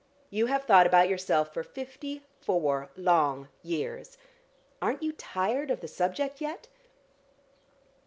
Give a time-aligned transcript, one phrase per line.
[0.31, 4.17] You have thought about yourself for fifty four long years.
[4.81, 6.67] Aren't you tired of the subject yet?"